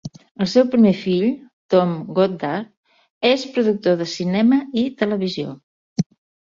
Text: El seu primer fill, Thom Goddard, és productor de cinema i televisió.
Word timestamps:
El 0.43 0.47
seu 0.53 0.63
primer 0.75 0.93
fill, 1.01 1.27
Thom 1.75 1.93
Goddard, 2.21 2.73
és 3.35 3.47
productor 3.59 4.01
de 4.03 4.11
cinema 4.17 4.63
i 4.85 4.89
televisió. 5.05 5.57